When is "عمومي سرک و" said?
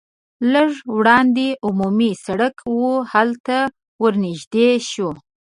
1.65-2.81